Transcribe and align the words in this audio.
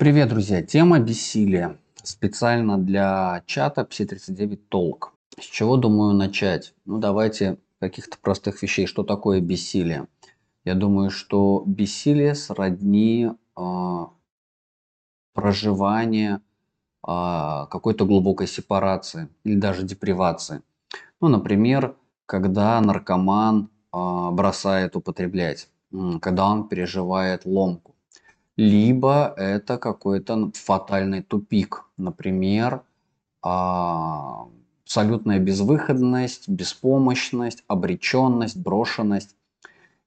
Привет, 0.00 0.30
друзья! 0.30 0.62
Тема 0.62 0.98
бессилия. 0.98 1.76
Специально 2.02 2.78
для 2.78 3.42
чата 3.44 3.84
5039 3.84 4.70
Толк. 4.70 5.12
С 5.38 5.44
чего 5.44 5.76
думаю 5.76 6.14
начать? 6.14 6.72
Ну, 6.86 6.96
давайте 6.96 7.58
каких-то 7.80 8.16
простых 8.16 8.62
вещей. 8.62 8.86
Что 8.86 9.02
такое 9.02 9.42
бессилие? 9.42 10.06
Я 10.64 10.74
думаю, 10.74 11.10
что 11.10 11.64
бессилие 11.66 12.34
сродни 12.34 13.28
э, 13.28 14.06
проживание 15.34 16.36
э, 16.36 16.40
какой-то 17.06 18.06
глубокой 18.06 18.46
сепарации 18.46 19.28
или 19.44 19.56
даже 19.56 19.82
депривации. 19.82 20.62
Ну, 21.20 21.28
например, 21.28 21.94
когда 22.24 22.80
наркоман 22.80 23.68
э, 23.92 24.30
бросает 24.32 24.96
употреблять, 24.96 25.68
когда 26.22 26.46
он 26.46 26.68
переживает 26.68 27.44
ломку 27.44 27.89
либо 28.60 29.32
это 29.38 29.78
какой-то 29.78 30.52
фатальный 30.54 31.22
тупик. 31.22 31.86
Например, 31.96 32.82
а, 33.40 34.48
абсолютная 34.84 35.38
безвыходность, 35.38 36.46
беспомощность, 36.46 37.64
обреченность, 37.68 38.58
брошенность. 38.58 39.34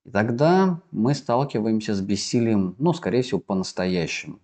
И 0.06 0.12
тогда 0.12 0.80
мы 0.92 1.16
сталкиваемся 1.16 1.96
с 1.96 2.02
бессилием, 2.02 2.76
ну, 2.78 2.94
скорее 2.94 3.24
всего, 3.24 3.40
по-настоящему. 3.40 4.38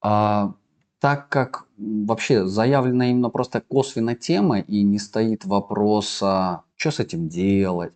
А, 0.00 0.52
так 0.98 1.28
как 1.28 1.66
вообще 1.78 2.44
заявлена 2.44 3.10
именно 3.10 3.30
просто 3.30 3.60
косвенно 3.60 4.16
тема 4.16 4.58
и 4.58 4.82
не 4.82 4.98
стоит 4.98 5.44
вопроса, 5.44 6.64
что 6.74 6.90
с 6.90 6.98
этим 6.98 7.28
делать, 7.28 7.92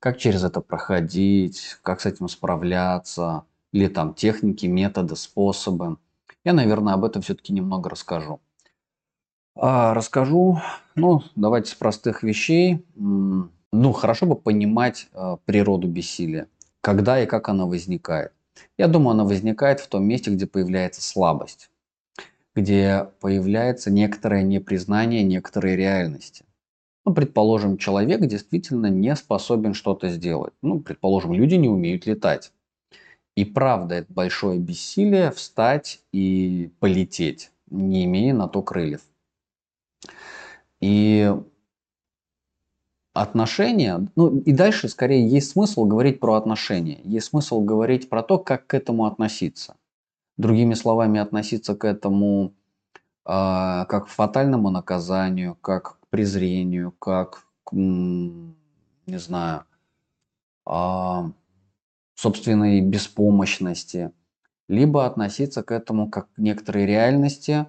как 0.00 0.18
через 0.18 0.42
это 0.42 0.60
проходить, 0.60 1.78
как 1.82 2.00
с 2.00 2.06
этим 2.06 2.26
справляться, 2.26 3.44
или 3.72 3.86
там 3.88 4.14
техники, 4.14 4.66
методы, 4.66 5.16
способы. 5.16 5.98
Я, 6.44 6.52
наверное, 6.52 6.94
об 6.94 7.04
этом 7.04 7.22
все-таки 7.22 7.52
немного 7.52 7.90
расскажу. 7.90 8.40
А, 9.56 9.94
расскажу, 9.94 10.60
ну, 10.94 11.22
давайте 11.36 11.70
с 11.70 11.74
простых 11.74 12.22
вещей. 12.22 12.84
Ну, 12.96 13.92
хорошо 13.92 14.26
бы 14.26 14.36
понимать 14.36 15.08
а, 15.12 15.36
природу 15.44 15.86
бессилия, 15.86 16.48
когда 16.80 17.22
и 17.22 17.26
как 17.26 17.48
она 17.48 17.66
возникает. 17.66 18.32
Я 18.78 18.88
думаю, 18.88 19.12
она 19.12 19.24
возникает 19.24 19.80
в 19.80 19.88
том 19.88 20.04
месте, 20.04 20.30
где 20.30 20.46
появляется 20.46 21.02
слабость, 21.02 21.70
где 22.54 23.08
появляется 23.20 23.90
некоторое 23.90 24.42
непризнание 24.42 25.22
некоторой 25.22 25.76
реальности. 25.76 26.44
Ну, 27.04 27.14
предположим, 27.14 27.78
человек 27.78 28.20
действительно 28.26 28.86
не 28.86 29.14
способен 29.16 29.74
что-то 29.74 30.08
сделать. 30.10 30.52
Ну, 30.62 30.80
предположим, 30.80 31.32
люди 31.32 31.54
не 31.54 31.68
умеют 31.68 32.06
летать. 32.06 32.52
И 33.36 33.44
правда, 33.44 33.96
это 33.96 34.12
большое 34.12 34.58
бессилие 34.58 35.30
встать 35.30 36.02
и 36.12 36.70
полететь, 36.80 37.50
не 37.70 38.04
имея 38.04 38.34
на 38.34 38.48
то 38.48 38.62
крыльев. 38.62 39.02
И 40.80 41.32
отношения, 43.12 44.08
ну 44.16 44.38
и 44.38 44.52
дальше 44.52 44.88
скорее 44.88 45.28
есть 45.28 45.52
смысл 45.52 45.84
говорить 45.84 46.20
про 46.20 46.34
отношения, 46.34 47.00
есть 47.04 47.28
смысл 47.28 47.60
говорить 47.60 48.08
про 48.08 48.22
то, 48.22 48.38
как 48.38 48.66
к 48.66 48.74
этому 48.74 49.06
относиться. 49.06 49.76
Другими 50.36 50.74
словами, 50.74 51.20
относиться 51.20 51.74
к 51.74 51.84
этому 51.84 52.54
э, 53.26 53.84
как 53.88 54.06
к 54.06 54.08
фатальному 54.08 54.70
наказанию, 54.70 55.54
как 55.60 55.98
к 56.00 56.06
презрению, 56.08 56.92
как 56.92 57.46
к, 57.64 57.72
не 57.72 58.54
знаю, 59.06 59.64
э, 60.66 61.30
собственной 62.20 62.82
беспомощности, 62.82 64.12
либо 64.68 65.06
относиться 65.06 65.62
к 65.62 65.72
этому 65.72 66.10
как 66.10 66.30
к 66.34 66.38
некоторой 66.38 66.84
реальности, 66.84 67.66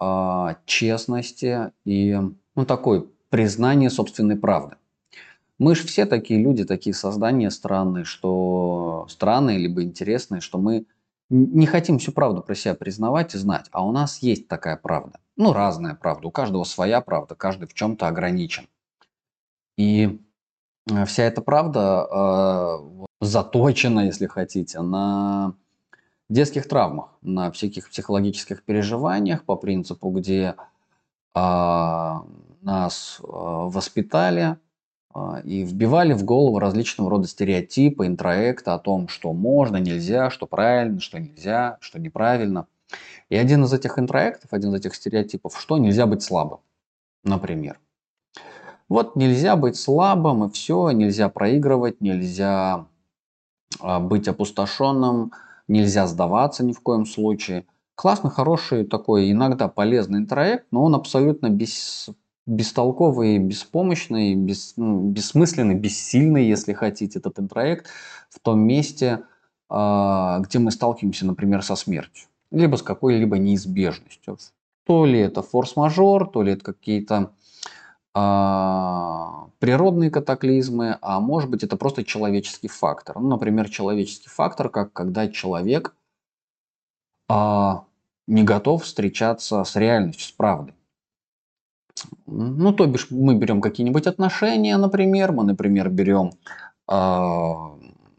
э, 0.00 0.54
честности 0.64 1.72
и 1.84 2.18
ну, 2.54 2.64
такой 2.64 3.10
признание 3.28 3.90
собственной 3.90 4.36
правды. 4.36 4.76
Мы 5.58 5.74
же 5.74 5.86
все 5.86 6.06
такие 6.06 6.42
люди, 6.42 6.64
такие 6.64 6.94
создания 6.94 7.50
странные, 7.50 8.04
что 8.04 9.06
странные 9.10 9.58
либо 9.58 9.82
интересные, 9.82 10.40
что 10.40 10.56
мы 10.56 10.86
не 11.28 11.66
хотим 11.66 11.98
всю 11.98 12.12
правду 12.12 12.42
про 12.42 12.54
себя 12.54 12.74
признавать 12.74 13.34
и 13.34 13.38
знать, 13.38 13.68
а 13.70 13.86
у 13.86 13.92
нас 13.92 14.22
есть 14.22 14.48
такая 14.48 14.78
правда. 14.78 15.20
Ну, 15.36 15.52
разная 15.52 15.94
правда, 15.94 16.28
у 16.28 16.30
каждого 16.30 16.64
своя 16.64 17.02
правда, 17.02 17.34
каждый 17.34 17.68
в 17.68 17.74
чем-то 17.74 18.08
ограничен. 18.08 18.66
И 19.76 20.22
вся 21.06 21.24
эта 21.24 21.42
правда 21.42 22.06
э, 22.10 23.04
заточена, 23.20 24.00
если 24.00 24.26
хотите, 24.26 24.80
на 24.80 25.54
детских 26.30 26.68
травмах, 26.68 27.18
на 27.22 27.50
всяких 27.50 27.90
психологических 27.90 28.62
переживаниях 28.62 29.44
по 29.44 29.56
принципу, 29.56 30.10
где 30.10 30.54
а, 31.34 32.24
нас 32.62 33.20
а, 33.22 33.68
воспитали 33.68 34.56
а, 35.12 35.40
и 35.44 35.64
вбивали 35.64 36.12
в 36.12 36.24
голову 36.24 36.58
различного 36.58 37.10
рода 37.10 37.26
стереотипы, 37.26 38.06
интроекты 38.06 38.70
о 38.70 38.78
том, 38.78 39.08
что 39.08 39.32
можно, 39.32 39.76
нельзя, 39.76 40.30
что 40.30 40.46
правильно, 40.46 41.00
что 41.00 41.18
нельзя, 41.18 41.78
что 41.80 41.98
неправильно. 41.98 42.66
И 43.28 43.36
один 43.36 43.64
из 43.64 43.72
этих 43.72 43.98
интроектов, 43.98 44.52
один 44.52 44.70
из 44.70 44.80
этих 44.80 44.94
стереотипов, 44.94 45.60
что 45.60 45.78
нельзя 45.78 46.06
быть 46.06 46.22
слабым, 46.22 46.60
например. 47.24 47.78
Вот 48.90 49.14
нельзя 49.14 49.54
быть 49.54 49.76
слабым 49.76 50.44
и 50.44 50.50
все, 50.50 50.90
нельзя 50.90 51.28
проигрывать, 51.28 52.00
нельзя 52.00 52.86
а, 53.78 54.00
быть 54.00 54.26
опустошенным, 54.26 55.32
нельзя 55.68 56.08
сдаваться 56.08 56.64
ни 56.64 56.72
в 56.72 56.80
коем 56.80 57.06
случае. 57.06 57.66
Классный, 57.94 58.30
хороший 58.30 58.84
такой, 58.84 59.30
иногда 59.30 59.68
полезный 59.68 60.18
интроект, 60.18 60.66
но 60.72 60.82
он 60.82 60.96
абсолютно 60.96 61.50
без, 61.50 62.10
бестолковый, 62.46 63.38
беспомощный, 63.38 64.34
без, 64.34 64.74
ну, 64.76 65.08
бессмысленный, 65.10 65.76
бессильный, 65.76 66.48
если 66.48 66.72
хотите, 66.72 67.20
этот 67.20 67.38
интроект 67.38 67.86
в 68.28 68.40
том 68.40 68.58
месте, 68.58 69.20
э, 69.70 70.36
где 70.40 70.58
мы 70.58 70.72
сталкиваемся, 70.72 71.26
например, 71.26 71.62
со 71.62 71.76
смертью, 71.76 72.26
либо 72.50 72.74
с 72.74 72.82
какой-либо 72.82 73.38
неизбежностью. 73.38 74.36
То 74.84 75.04
ли 75.04 75.20
это 75.20 75.42
форс-мажор, 75.42 76.28
то 76.28 76.42
ли 76.42 76.54
это 76.54 76.64
какие-то 76.64 77.16
а, 77.16 77.30
природные 78.12 80.10
катаклизмы, 80.10 80.98
а 81.00 81.20
может 81.20 81.48
быть 81.48 81.62
это 81.62 81.76
просто 81.76 82.02
человеческий 82.02 82.68
фактор. 82.68 83.20
Ну, 83.20 83.28
например, 83.28 83.68
человеческий 83.68 84.28
фактор, 84.28 84.68
как 84.68 84.92
когда 84.92 85.28
человек 85.28 85.94
а, 87.28 87.84
не 88.26 88.42
готов 88.42 88.84
встречаться 88.84 89.62
с 89.62 89.76
реальностью, 89.76 90.26
с 90.26 90.32
правдой. 90.32 90.74
Ну, 92.26 92.72
то 92.72 92.86
бишь, 92.86 93.08
мы 93.10 93.34
берем 93.34 93.60
какие-нибудь 93.60 94.06
отношения, 94.06 94.76
например, 94.76 95.32
мы, 95.32 95.44
например, 95.44 95.90
берем, 95.90 96.32
э, 96.88 96.94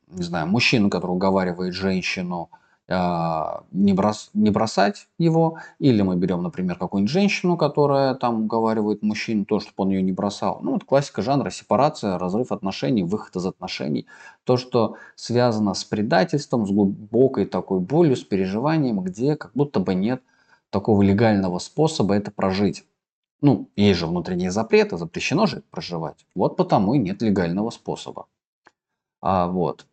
не 0.08 0.24
знаю, 0.24 0.48
мужчину, 0.48 0.90
который 0.90 1.12
уговаривает 1.12 1.74
женщину 1.74 2.50
а, 2.52 2.58
не, 2.92 3.94
брос, 3.94 4.30
не 4.34 4.50
бросать 4.50 5.08
его, 5.18 5.58
или 5.80 6.02
мы 6.02 6.16
берем, 6.16 6.44
например, 6.44 6.78
какую-нибудь 6.78 7.12
женщину, 7.12 7.58
которая 7.58 8.16
там 8.16 8.44
уговаривает 8.44 9.02
мужчину, 9.02 9.46
то, 9.46 9.60
чтобы 9.60 9.76
он 9.78 9.90
ее 9.92 10.02
не 10.02 10.12
бросал. 10.12 10.60
Ну, 10.62 10.74
вот 10.74 10.84
классика 10.84 11.22
жанра, 11.22 11.50
сепарация, 11.50 12.18
разрыв 12.18 12.52
отношений, 12.52 13.04
выход 13.04 13.36
из 13.36 13.46
отношений. 13.46 14.08
То, 14.44 14.58
что 14.58 14.96
связано 15.16 15.74
с 15.74 15.84
предательством, 15.84 16.68
с 16.68 16.72
глубокой 16.72 17.46
такой 17.46 17.80
болью, 17.80 18.16
с 18.16 18.24
переживанием, 18.24 19.00
где 19.02 19.36
как 19.36 19.52
будто 19.54 19.80
бы 19.80 19.96
нет 19.96 20.22
такого 20.70 21.02
легального 21.02 21.60
способа 21.60 22.16
это 22.16 22.32
прожить. 22.32 22.86
Ну, 23.42 23.70
есть 23.76 24.00
же 24.00 24.08
внутренние 24.08 24.52
запреты, 24.52 24.98
запрещено 24.98 25.46
же 25.48 25.64
проживать. 25.72 26.26
Вот 26.36 26.58
потому 26.58 26.94
и 26.94 27.00
нет 27.00 27.22
легального 27.22 27.70
способа. 27.70 28.28
А, 29.22 29.48
вот. 29.48 29.86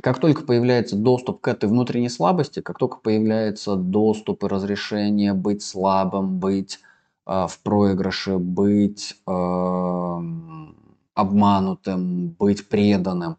Как 0.00 0.20
только 0.20 0.42
появляется 0.42 0.96
доступ 0.96 1.40
к 1.40 1.48
этой 1.48 1.68
внутренней 1.68 2.08
слабости, 2.08 2.60
как 2.60 2.78
только 2.78 2.98
появляется 2.98 3.74
доступ 3.76 4.44
и 4.44 4.46
разрешение 4.46 5.32
быть 5.32 5.62
слабым, 5.62 6.38
быть 6.38 6.78
э, 7.26 7.46
в 7.48 7.58
проигрыше, 7.62 8.38
быть 8.38 9.16
э, 9.26 9.30
обманутым, 11.14 12.28
быть 12.38 12.68
преданным, 12.68 13.38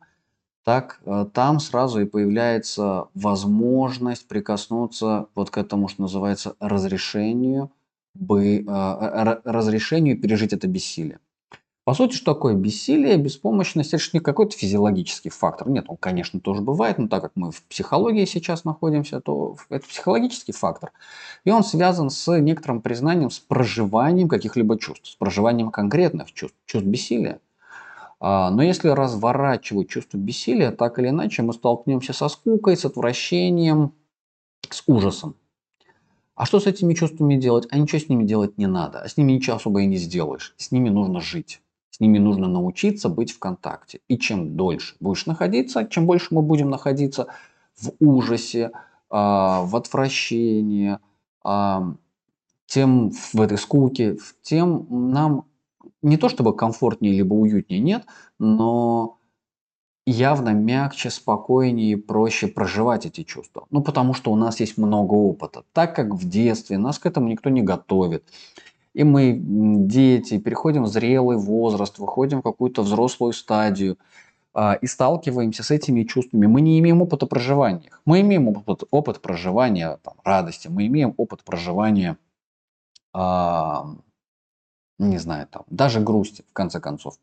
так 0.66 1.00
э, 1.06 1.26
там 1.34 1.60
сразу 1.62 2.02
и 2.02 2.06
появляется 2.06 3.08
возможность 3.14 4.28
прикоснуться 4.28 5.28
вот 5.36 5.50
к 5.50 5.58
этому, 5.58 5.88
что 5.88 6.02
называется, 6.04 6.56
разрешению, 6.60 7.72
бы, 8.14 8.66
э, 8.68 9.42
разрешению 9.46 10.20
пережить 10.20 10.54
это 10.54 10.68
бессилие. 10.68 11.20
По 11.90 11.96
сути, 11.96 12.14
что 12.14 12.36
такое 12.36 12.54
бессилие, 12.54 13.18
беспомощность? 13.18 13.96
Это 13.96 14.04
же 14.04 14.12
не 14.14 14.20
какой-то 14.20 14.56
физиологический 14.56 15.32
фактор. 15.32 15.68
Нет, 15.70 15.86
он, 15.88 15.98
конечно, 15.98 16.40
тоже 16.40 16.62
бывает, 16.62 17.00
но 17.00 17.08
так 17.08 17.24
как 17.24 17.32
мы 17.34 17.50
в 17.50 17.64
психологии 17.64 18.26
сейчас 18.26 18.64
находимся, 18.64 19.22
то 19.22 19.56
это 19.70 19.88
психологический 19.88 20.52
фактор. 20.52 20.92
И 21.46 21.50
он 21.50 21.64
связан 21.64 22.12
с 22.12 22.32
некоторым 22.38 22.84
признанием, 22.84 23.32
с 23.32 23.40
проживанием 23.40 24.30
каких-либо 24.30 24.78
чувств, 24.78 25.08
с 25.08 25.16
проживанием 25.16 25.72
конкретных 25.72 26.32
чувств, 26.32 26.56
чувств 26.68 26.88
бессилия. 26.88 27.40
А, 28.20 28.52
но 28.52 28.62
если 28.62 28.90
разворачивать 28.90 29.90
чувство 29.90 30.20
бессилия, 30.20 30.70
так 30.70 31.00
или 31.00 31.10
иначе 31.10 31.42
мы 31.42 31.54
столкнемся 31.54 32.14
со 32.14 32.30
скукой, 32.30 32.78
с 32.78 32.86
отвращением, 32.86 33.94
с 34.70 34.84
ужасом. 34.86 35.38
А 36.36 36.46
что 36.46 36.60
с 36.60 36.68
этими 36.68 36.94
чувствами 36.94 37.36
делать? 37.36 37.66
А 37.72 37.80
ничего 37.80 38.00
с 38.00 38.10
ними 38.10 38.26
делать 38.26 38.60
не 38.60 38.68
надо. 38.68 39.00
А 39.00 39.10
с 39.10 39.18
ними 39.18 39.32
ничего 39.32 39.56
особо 39.56 39.82
и 39.82 39.88
не 39.88 39.98
сделаешь. 39.98 40.54
С 40.58 40.72
ними 40.72 40.90
нужно 40.90 41.20
жить. 41.20 41.64
Ними 42.00 42.18
нужно 42.18 42.48
научиться 42.48 43.10
быть 43.10 43.31
в 43.31 43.40
контакте. 43.40 44.00
И 44.07 44.18
чем 44.18 44.56
дольше 44.56 44.96
будешь 45.00 45.25
находиться, 45.25 45.86
чем 45.86 46.06
больше 46.06 46.28
мы 46.31 46.42
будем 46.42 46.69
находиться 46.69 47.28
в 47.78 47.92
ужасе, 48.00 48.72
а, 49.10 49.63
в 49.63 49.75
отвращении, 49.75 50.98
а, 51.44 51.94
тем 52.68 53.12
в 53.12 53.42
этой 53.42 53.57
скуке, 53.57 54.18
тем 54.44 54.88
нам 54.90 55.46
не 56.01 56.18
то 56.18 56.30
чтобы 56.30 56.56
комфортнее 56.56 57.13
либо 57.13 57.34
уютнее, 57.34 57.80
нет, 57.80 58.06
но 58.38 59.18
явно 60.06 60.50
мягче, 60.50 61.10
спокойнее 61.10 61.92
и 61.92 61.95
проще 61.95 62.48
проживать 62.48 63.06
эти 63.06 63.24
чувства. 63.24 63.66
Ну, 63.69 63.81
потому 63.81 64.13
что 64.13 64.31
у 64.31 64.36
нас 64.36 64.60
есть 64.60 64.78
много 64.78 65.13
опыта. 65.13 65.63
Так 65.74 65.95
как 65.95 66.13
в 66.13 66.28
детстве 66.28 66.78
нас 66.78 67.00
к 67.00 67.06
этому 67.06 67.28
никто 67.28 67.50
не 67.50 67.62
готовит. 67.62 68.24
И 68.94 69.04
мы, 69.04 69.38
дети, 69.40 70.40
переходим 70.40 70.84
в 70.84 70.88
зрелый 70.88 71.38
возраст, 71.38 72.00
выходим 72.00 72.40
в 72.40 72.44
какую-то 72.44 72.82
взрослую 72.82 73.34
стадию 73.34 73.98
а, 74.54 74.74
и 74.74 74.88
сталкиваемся 74.88 75.64
с 75.64 75.72
этими 75.72 76.04
чувствами. 76.04 76.48
Мы 76.48 76.62
не 76.62 76.80
имеем 76.80 77.02
опыта 77.02 77.28
проживания. 77.28 77.92
Мы 78.06 78.22
имеем 78.22 78.48
опыт, 78.48 78.84
опыт 78.90 79.22
проживания 79.22 80.00
там, 80.04 80.16
радости, 80.24 80.68
мы 80.68 80.88
имеем 80.88 81.14
опыт 81.18 81.44
проживания, 81.44 82.18
а, 83.14 83.86
не 84.98 85.18
знаю, 85.18 85.48
там, 85.48 85.64
даже 85.70 86.00
грусти, 86.02 86.44
в 86.50 86.54
конце 86.54 86.80
концов. 86.80 87.20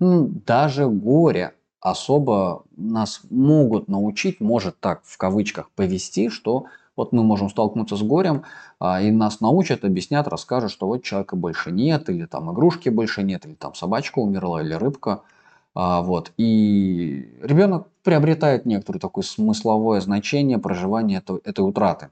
Даже 0.00 0.88
горя 0.88 1.54
особо 1.80 2.64
нас 2.76 3.20
могут 3.28 3.88
научить, 3.88 4.40
может 4.40 4.78
так 4.80 5.02
в 5.04 5.18
кавычках 5.18 5.70
повести, 5.70 6.30
что 6.30 6.66
вот 6.96 7.12
мы 7.12 7.22
можем 7.22 7.48
столкнуться 7.48 7.96
с 7.96 8.02
горем, 8.02 8.44
а, 8.78 9.00
и 9.00 9.10
нас 9.10 9.40
научат, 9.40 9.84
объяснят, 9.84 10.26
расскажут, 10.28 10.70
что 10.70 10.86
вот 10.86 11.02
человека 11.02 11.36
больше 11.36 11.70
нет, 11.72 12.08
или 12.10 12.26
там 12.26 12.52
игрушки 12.52 12.88
больше 12.88 13.22
нет, 13.22 13.46
или 13.46 13.54
там 13.54 13.74
собачка 13.74 14.18
умерла, 14.18 14.62
или 14.62 14.74
рыбка. 14.74 15.22
А, 15.74 16.02
вот. 16.02 16.32
И 16.36 17.34
ребенок 17.42 17.88
приобретает 18.02 18.66
некоторое 18.66 18.98
такое 18.98 19.24
смысловое 19.24 20.00
значение 20.00 20.58
проживания 20.58 21.18
этой, 21.18 21.38
этой 21.38 21.60
утраты. 21.60 22.10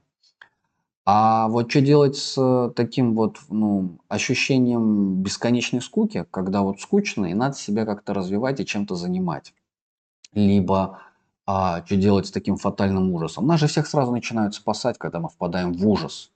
А 1.05 1.47
вот 1.47 1.69
что 1.71 1.81
делать 1.81 2.15
с 2.15 2.71
таким 2.75 3.15
вот 3.15 3.37
ну, 3.49 3.97
ощущением 4.07 5.15
бесконечной 5.23 5.81
скуки, 5.81 6.25
когда 6.31 6.61
вот 6.61 6.79
скучно 6.79 7.25
и 7.25 7.33
надо 7.33 7.55
себя 7.55 7.85
как-то 7.85 8.13
развивать 8.13 8.59
и 8.59 8.65
чем-то 8.65 8.95
занимать? 8.95 9.53
либо 10.33 10.99
а, 11.45 11.83
что 11.85 11.95
делать 11.95 12.27
с 12.27 12.31
таким 12.31 12.57
фатальным 12.57 13.11
ужасом. 13.13 13.47
Нас 13.47 13.59
же 13.59 13.67
всех 13.67 13.87
сразу 13.87 14.11
начинают 14.11 14.55
спасать, 14.55 14.97
когда 14.97 15.19
мы 15.19 15.29
впадаем 15.29 15.73
в 15.73 15.87
ужас. 15.87 16.31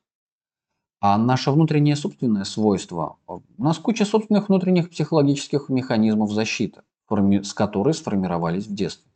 А 1.02 1.18
наше 1.18 1.52
внутреннее 1.52 1.96
собственное 1.96 2.46
свойство, 2.46 3.18
у 3.28 3.42
нас 3.58 3.78
куча 3.78 4.06
собственных 4.06 4.50
внутренних 4.50 4.90
психологических 4.90 5.70
механизмов 5.70 6.32
защиты, 6.32 6.82
с 7.10 7.54
которой 7.54 7.94
сформировались 7.94 8.66
в 8.66 8.74
детстве. 8.74 9.12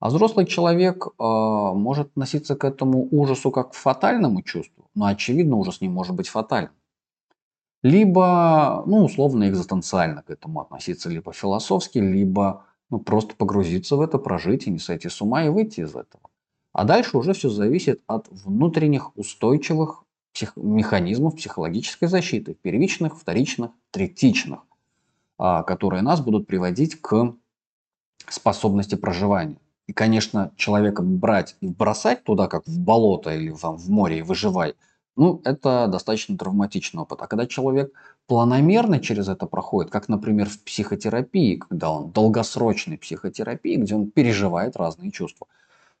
А 0.00 0.10
взрослый 0.10 0.46
человек 0.46 1.06
э, 1.06 1.10
может 1.18 2.08
относиться 2.08 2.54
к 2.54 2.64
этому 2.64 3.08
ужасу 3.10 3.50
как 3.50 3.72
к 3.72 3.74
фатальному 3.74 4.42
чувству, 4.42 4.88
но 4.94 5.06
очевидно 5.06 5.56
ужас 5.56 5.80
не 5.80 5.88
может 5.88 6.14
быть 6.14 6.28
фатальным. 6.28 6.72
Либо, 7.82 8.82
ну, 8.86 9.04
условно, 9.04 9.48
экзистенциально 9.48 10.22
к 10.22 10.30
этому 10.30 10.60
относиться, 10.60 11.08
либо 11.08 11.32
философски, 11.32 11.98
либо 11.98 12.64
ну, 12.90 12.98
просто 12.98 13.34
погрузиться 13.34 13.96
в 13.96 14.00
это, 14.00 14.18
прожить 14.18 14.66
и 14.66 14.70
не 14.70 14.78
сойти 14.78 15.08
с 15.08 15.20
ума 15.20 15.44
и 15.44 15.48
выйти 15.48 15.80
из 15.80 15.90
этого. 15.90 16.30
А 16.72 16.84
дальше 16.84 17.18
уже 17.18 17.32
все 17.32 17.48
зависит 17.48 18.02
от 18.06 18.28
внутренних 18.30 19.16
устойчивых 19.16 20.04
псих... 20.32 20.56
механизмов 20.56 21.36
психологической 21.36 22.08
защиты, 22.08 22.54
первичных, 22.54 23.18
вторичных, 23.18 23.70
третичных, 23.90 24.60
а, 25.38 25.62
которые 25.62 26.02
нас 26.02 26.20
будут 26.20 26.46
приводить 26.46 27.00
к 27.00 27.34
способности 28.28 28.94
проживания. 28.94 29.58
И, 29.86 29.92
конечно, 29.92 30.52
человека 30.56 31.02
брать 31.02 31.56
и 31.60 31.68
бросать 31.68 32.24
туда, 32.24 32.46
как 32.46 32.66
в 32.66 32.78
болото 32.78 33.34
или 33.34 33.50
там, 33.52 33.76
в 33.76 33.88
море 33.88 34.18
и 34.18 34.22
выживай– 34.22 34.74
ну, 35.18 35.40
это 35.44 35.88
достаточно 35.88 36.38
травматичный 36.38 37.02
опыт. 37.02 37.20
А 37.20 37.26
когда 37.26 37.46
человек 37.46 37.92
планомерно 38.28 39.00
через 39.00 39.28
это 39.28 39.46
проходит, 39.46 39.90
как, 39.90 40.08
например, 40.08 40.48
в 40.48 40.62
психотерапии, 40.62 41.56
когда 41.56 41.90
он 41.90 42.12
долгосрочной 42.12 42.98
психотерапии, 42.98 43.76
где 43.76 43.96
он 43.96 44.10
переживает 44.10 44.76
разные 44.76 45.10
чувства, 45.10 45.48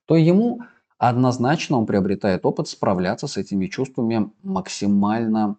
то 0.06 0.16
ему 0.16 0.62
однозначно 0.98 1.78
он 1.78 1.86
приобретает 1.86 2.46
опыт 2.46 2.68
справляться 2.68 3.26
с 3.26 3.36
этими 3.36 3.66
чувствами 3.66 4.30
максимально 4.44 5.56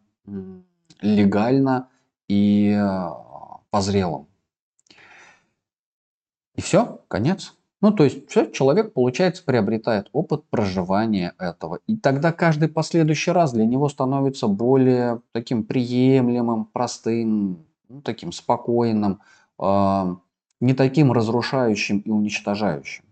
легально 1.01 1.89
и 2.29 2.71
э, 2.71 3.09
по 3.69 3.81
зрелым. 3.81 4.27
И 6.55 6.61
все, 6.61 7.01
конец. 7.09 7.55
Ну, 7.81 7.91
то 7.91 8.03
есть, 8.03 8.29
все, 8.29 8.45
человек, 8.51 8.93
получается, 8.93 9.43
приобретает 9.43 10.09
опыт 10.11 10.43
проживания 10.49 11.33
этого. 11.39 11.79
И 11.87 11.95
тогда 11.95 12.33
каждый 12.33 12.67
последующий 12.67 13.31
раз 13.31 13.53
для 13.53 13.65
него 13.65 13.87
становится 13.87 14.47
более 14.47 15.21
таким 15.31 15.63
приемлемым, 15.63 16.65
простым, 16.65 17.65
ну, 17.87 18.01
таким 18.01 18.33
спокойным, 18.33 19.21
э, 19.59 20.15
не 20.59 20.73
таким 20.73 21.13
разрушающим 21.13 21.99
и 21.99 22.09
уничтожающим, 22.09 23.05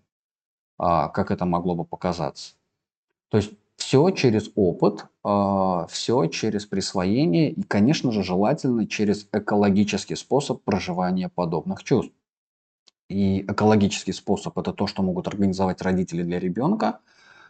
э, 0.79 0.83
как 1.13 1.31
это 1.31 1.45
могло 1.45 1.75
бы 1.75 1.85
показаться. 1.85 2.55
То 3.29 3.37
есть, 3.37 3.53
все 3.77 4.09
через 4.09 4.51
опыт, 4.55 5.05
э, 5.23 5.85
все 5.89 6.25
через 6.27 6.65
присвоение 6.65 7.51
и, 7.51 7.63
конечно 7.63 8.11
же, 8.11 8.23
желательно 8.23 8.87
через 8.87 9.29
экологический 9.31 10.15
способ 10.15 10.61
проживания 10.63 11.29
подобных 11.29 11.83
чувств. 11.85 12.13
И 13.09 13.41
экологический 13.41 14.13
способ– 14.13 14.57
это 14.59 14.73
то, 14.73 14.87
что 14.87 15.01
могут 15.01 15.27
организовать 15.27 15.81
родители 15.81 16.23
для 16.23 16.39
ребенка, 16.39 16.99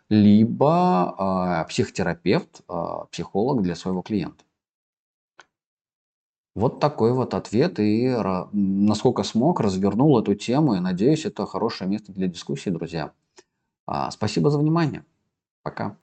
либо 0.10 1.64
э, 1.66 1.70
психотерапевт, 1.70 2.62
э, 2.70 2.84
психолог 3.12 3.62
для 3.64 3.76
своего 3.76 4.02
клиента. 4.02 4.44
Вот 6.56 6.80
такой 6.80 7.14
вот 7.14 7.36
ответ 7.36 7.80
и 7.80 8.18
насколько 8.52 9.22
смог 9.22 9.60
развернул 9.60 10.18
эту 10.20 10.34
тему 10.34 10.74
и 10.74 10.80
надеюсь 10.80 11.26
это 11.26 11.46
хорошее 11.46 11.88
место 11.88 12.12
для 12.12 12.28
дискуссии, 12.28 12.72
друзья. 12.72 13.12
А, 13.86 14.10
спасибо 14.10 14.50
за 14.50 14.58
внимание. 14.58 15.06
Пока. 15.62 15.98